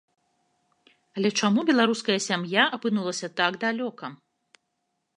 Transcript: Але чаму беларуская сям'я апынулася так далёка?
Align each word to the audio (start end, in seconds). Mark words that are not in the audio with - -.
Але 1.19 1.29
чаму 1.43 1.59
беларуская 1.69 2.17
сям'я 2.29 2.67
апынулася 2.79 3.33
так 3.43 3.63
далёка? 3.69 4.05